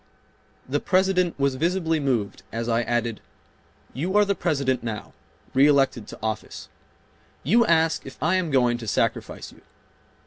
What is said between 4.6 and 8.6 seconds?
now, reelected to office. You ask if I am